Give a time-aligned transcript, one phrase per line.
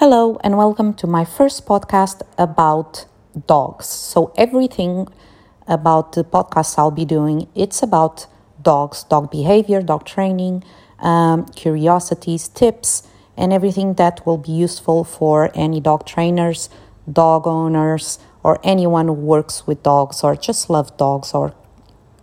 [0.00, 3.04] Hello, and welcome to my first podcast about
[3.46, 3.84] dogs.
[3.84, 5.08] So, everything
[5.68, 8.26] about the podcast I'll be doing, it's about
[8.62, 10.64] dogs, dog behavior, dog training,
[11.00, 16.70] um, curiosities, tips, and everything that will be useful for any dog trainers,
[17.04, 21.52] dog owners, or anyone who works with dogs or just love dogs or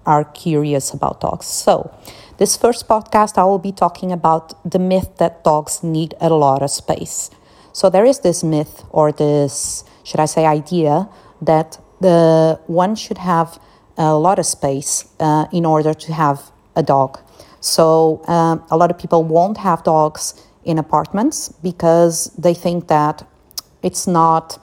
[0.04, 1.46] are curious about dogs.
[1.46, 1.94] So,
[2.40, 6.64] this first podcast, I will be talking about the myth that dogs need a lot
[6.64, 7.30] of space.
[7.78, 11.08] So there is this myth or this, should I say, idea
[11.44, 13.60] that the one should have
[13.98, 17.20] a lot of space uh, in order to have a dog.
[17.60, 23.28] So um, a lot of people won't have dogs in apartments because they think that
[23.84, 24.58] it's not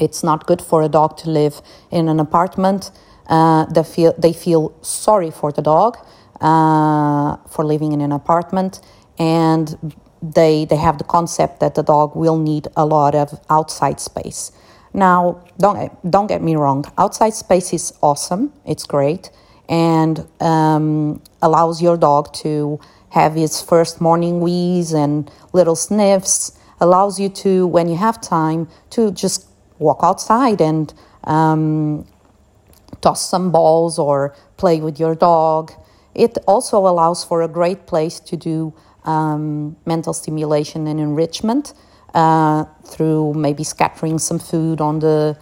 [0.00, 2.90] it's not good for a dog to live in an apartment.
[3.28, 5.96] Uh, they feel they feel sorry for the dog
[6.40, 8.80] uh, for living in an apartment,
[9.20, 14.00] and they they have the concept that the dog will need a lot of outside
[14.00, 14.52] space.
[14.92, 16.84] Now, don't don't get me wrong.
[16.96, 18.52] Outside space is awesome.
[18.64, 19.30] It's great
[19.68, 22.80] and um, allows your dog to
[23.10, 26.58] have his first morning wheeze and little sniffs.
[26.80, 29.46] Allows you to, when you have time, to just
[29.78, 30.92] walk outside and
[31.24, 32.06] um,
[33.00, 35.72] toss some balls or play with your dog.
[36.14, 38.74] It also allows for a great place to do
[39.08, 41.72] um, mental stimulation and enrichment
[42.14, 45.36] uh, through maybe scattering some food on the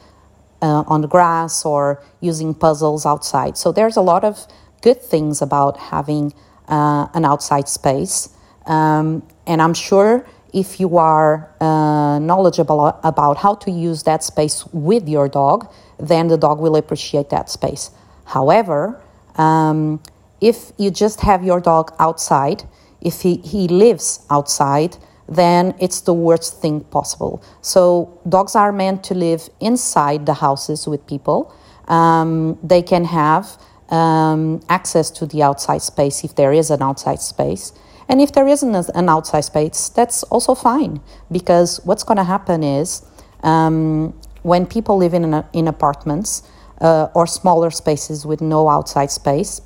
[0.62, 3.59] uh, on the grass or using puzzles outside.
[3.59, 4.47] So there's a lot of
[4.83, 6.33] good things about having
[6.69, 8.31] uh, an outside space,
[8.67, 14.64] um, and I'm sure if you are uh, knowledgeable about how to use that space
[14.72, 17.91] with your dog, then the dog will appreciate that space.
[18.25, 19.00] However,
[19.37, 20.00] um,
[20.41, 22.64] if you just have your dog outside
[23.00, 24.97] if he, he lives outside,
[25.28, 27.42] then it's the worst thing possible.
[27.61, 31.53] So, dogs are meant to live inside the houses with people.
[31.88, 33.59] Um, they can have
[33.91, 37.72] um, access to the outside space if there is an outside space.
[38.09, 41.00] And if there isn't an outside space, that's also fine
[41.31, 43.04] because what's going to happen is
[43.43, 46.43] um, when people live in, in apartments
[46.81, 49.60] uh, or smaller spaces with no outside space,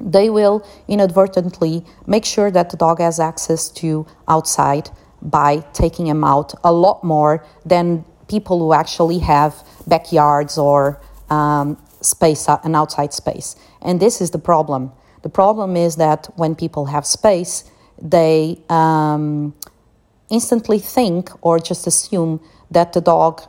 [0.00, 6.24] they will inadvertently make sure that the dog has access to outside by taking him
[6.24, 9.54] out a lot more than people who actually have
[9.86, 11.00] backyards or
[11.30, 13.56] um, space, uh, an outside space.
[13.82, 14.92] And this is the problem.
[15.22, 17.64] The problem is that when people have space,
[18.00, 19.54] they um,
[20.30, 23.42] instantly think or just assume that the dog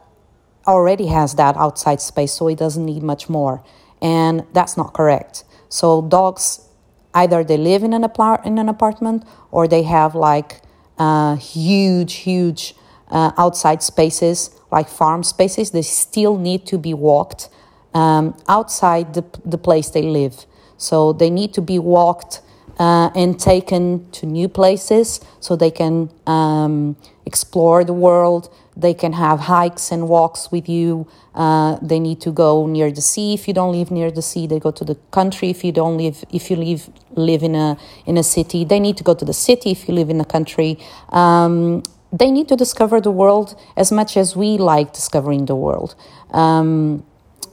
[0.65, 3.63] already has that outside space, so he doesn't need much more.
[4.01, 5.43] And that's not correct.
[5.69, 6.67] So dogs
[7.13, 10.61] either they live in an apart in an apartment or they have like
[10.97, 12.75] uh, huge, huge
[13.09, 15.71] uh, outside spaces like farm spaces.
[15.71, 17.49] They still need to be walked
[17.93, 20.45] um, outside the the place they live.
[20.77, 22.41] So they need to be walked
[22.79, 28.49] uh, and taken to new places so they can um, explore the world.
[28.79, 31.07] They can have hikes and walks with you.
[31.35, 33.33] Uh, they need to go near the sea.
[33.33, 35.49] If you don't live near the sea, they go to the country.
[35.49, 38.97] If you don't live, if you live live in a in a city, they need
[38.97, 39.71] to go to the city.
[39.71, 40.79] If you live in a country,
[41.09, 45.95] um, they need to discover the world as much as we like discovering the world.
[46.31, 47.05] Um,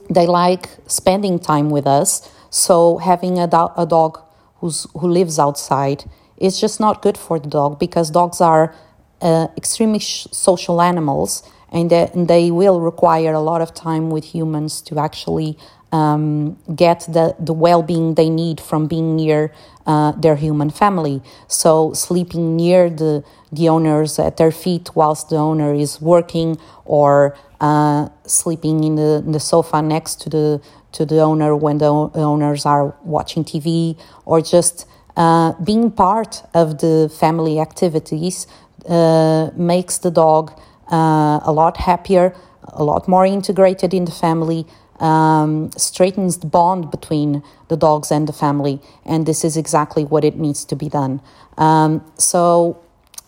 [0.09, 2.29] they like spending time with us.
[2.49, 4.19] So having a, do- a dog
[4.59, 6.05] who's, who lives outside
[6.37, 8.73] is just not good for the dog because dogs are
[9.21, 14.23] uh, extremely social animals and they, and they, will require a lot of time with
[14.23, 15.57] humans to actually
[15.91, 19.53] um, get the, the well being they need from being near
[19.85, 21.21] uh, their human family.
[21.47, 27.37] So, sleeping near the, the owners at their feet whilst the owner is working, or
[27.61, 30.61] uh, sleeping in the, in the sofa next to the,
[30.91, 36.79] to the owner when the owners are watching TV, or just uh, being part of
[36.79, 38.45] the family activities
[38.85, 40.51] uh, makes the dog
[40.91, 44.65] uh, a lot happier, a lot more integrated in the family,
[44.99, 50.23] um, straightens the bond between the dogs and the family, and this is exactly what
[50.23, 51.21] it needs to be done.
[51.57, 52.81] Um, so,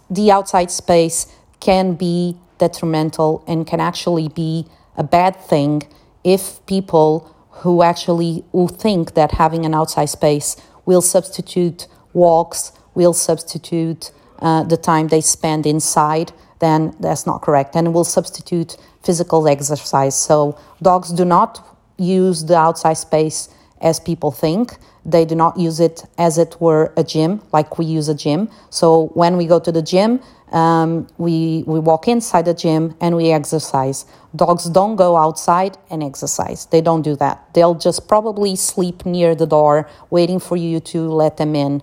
[0.09, 1.27] the outside space
[1.59, 4.65] can be detrimental and can actually be
[4.97, 5.83] a bad thing
[6.23, 13.13] if people who actually who think that having an outside space will substitute walks, will
[13.13, 17.75] substitute uh, the time they spend inside, then that's not correct.
[17.75, 20.15] And we'll substitute physical exercise.
[20.19, 21.65] So dogs do not
[21.97, 23.49] use the outside space
[23.81, 24.77] as people think.
[25.05, 28.49] They do not use it as it were a gym, like we use a gym.
[28.69, 30.19] So when we go to the gym,
[30.51, 34.05] um, we, we walk inside the gym and we exercise.
[34.35, 36.65] Dogs don't go outside and exercise.
[36.65, 37.53] They don't do that.
[37.53, 41.81] They'll just probably sleep near the door, waiting for you to let them in.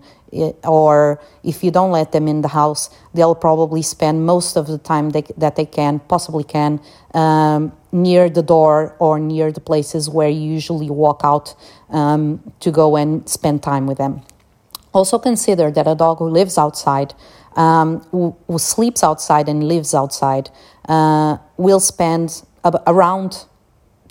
[0.65, 4.79] Or if you don't let them in the house, they'll probably spend most of the
[4.79, 6.81] time they, that they can, possibly can,
[7.15, 11.55] um, near the door or near the places where you usually walk out
[11.91, 14.23] um, to go and spend time with them.
[14.93, 17.15] Also, consider that a dog who lives outside
[17.56, 20.50] um, who, who, sleeps outside and lives outside
[20.88, 23.47] uh, will spend ab- around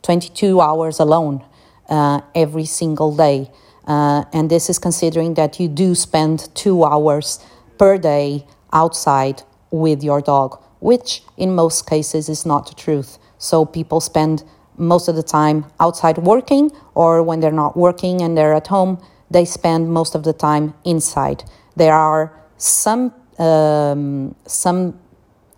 [0.01, 1.45] 22 hours alone
[1.87, 3.49] uh, every single day.
[3.85, 7.39] Uh, and this is considering that you do spend two hours
[7.77, 13.17] per day outside with your dog, which in most cases is not the truth.
[13.37, 14.43] So people spend
[14.77, 19.01] most of the time outside working, or when they're not working and they're at home,
[19.29, 21.43] they spend most of the time inside.
[21.75, 24.99] There are some um, some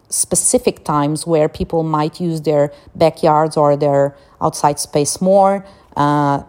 [0.09, 5.65] specific times where people might use their backyards or their outside space more
[5.95, 6.43] uh,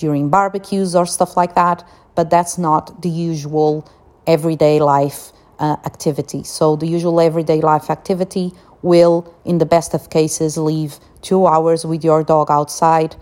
[0.00, 1.86] during barbecues or stuff like that,
[2.16, 3.88] but that's not the usual
[4.26, 6.42] everyday life uh, activity.
[6.42, 8.52] So, the usual everyday life activity
[8.82, 13.14] will, in the best of cases, leave two hours with your dog outside,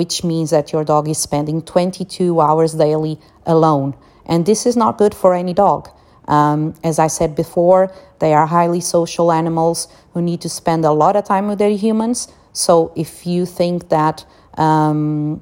[0.00, 3.94] which means that your dog is spending 22 hours daily alone.
[4.26, 5.88] And this is not good for any dog.
[6.26, 10.92] Um, as I said before, they are highly social animals who need to spend a
[10.92, 12.28] lot of time with their humans.
[12.52, 14.24] So if you think that
[14.58, 15.40] um,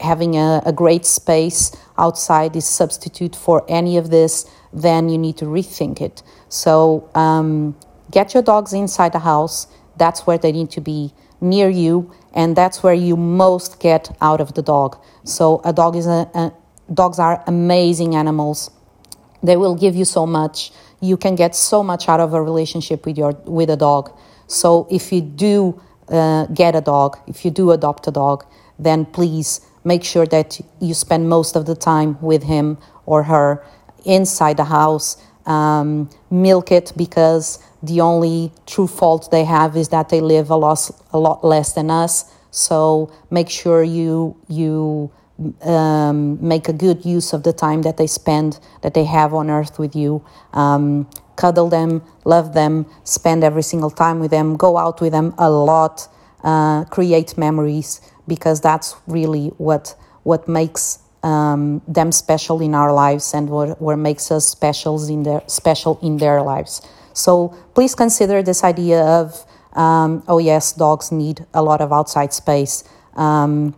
[0.00, 5.36] having a, a, great space outside is substitute for any of this, then you need
[5.38, 6.22] to rethink it.
[6.48, 7.76] So um,
[8.10, 9.66] get your dogs inside the house.
[9.96, 14.40] That's where they need to be near you, and that's where you most get out
[14.40, 14.96] of the dog.
[15.24, 16.52] So a dog is a, a
[16.92, 18.70] dogs are amazing animals
[19.42, 20.72] they will give you so much.
[21.00, 24.10] You can get so much out of a relationship with your with a dog.
[24.46, 28.44] So if you do uh, get a dog, if you do adopt a dog,
[28.78, 29.60] then please
[29.92, 33.64] make sure that you spend most of the time with him or her
[34.04, 35.16] inside the house.
[35.46, 40.56] Um, milk it because the only true fault they have is that they live a
[40.56, 42.30] lot, a lot less than us.
[42.50, 45.10] So make sure you you
[45.62, 49.50] um, make a good use of the time that they spend, that they have on
[49.50, 50.24] earth with you.
[50.52, 55.34] Um, cuddle them, love them, spend every single time with them, go out with them
[55.38, 56.08] a lot,
[56.42, 63.34] uh, create memories, because that's really what what makes um, them special in our lives
[63.34, 66.82] and what, what makes us specials in their special in their lives.
[67.12, 72.32] So please consider this idea of um, oh yes, dogs need a lot of outside
[72.32, 72.84] space.
[73.14, 73.74] Um,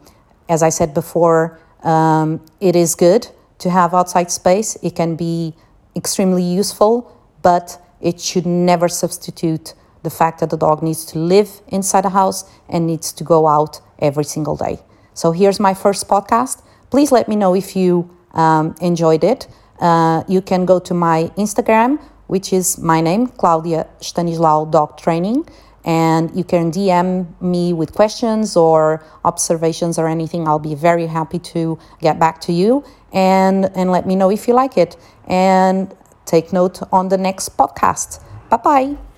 [0.49, 4.77] as I said before, um, it is good to have outside space.
[4.83, 5.55] It can be
[5.97, 11.61] extremely useful, but it should never substitute the fact that the dog needs to live
[11.69, 14.81] inside a house and needs to go out every single day.
[15.15, 16.63] So here's my first podcast.
[16.91, 19.47] Please let me know if you um, enjoyed it.
[19.81, 25.47] Uh, you can go to my Instagram, which is my name, Claudia Stanislau Dog Training
[25.85, 30.47] and you can DM me with questions or observations or anything.
[30.47, 34.47] I'll be very happy to get back to you and, and let me know if
[34.47, 34.97] you like it.
[35.27, 35.95] And
[36.27, 38.23] take note on the next podcast.
[38.51, 39.10] Bye bye.